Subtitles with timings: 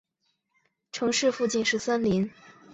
[0.91, 2.31] 城市附近是森林。